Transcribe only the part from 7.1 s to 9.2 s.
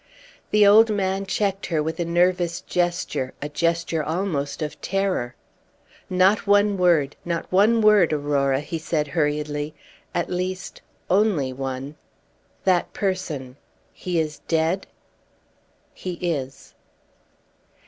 not one word, Aurora," he said,